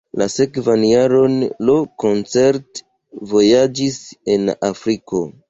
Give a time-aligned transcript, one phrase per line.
[0.19, 1.35] La sekvan jaron
[1.69, 4.01] Lo koncert-vojaĝis
[4.39, 5.25] en Afriko.